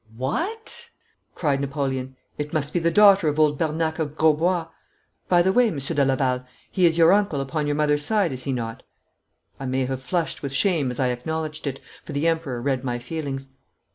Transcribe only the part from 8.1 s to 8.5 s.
is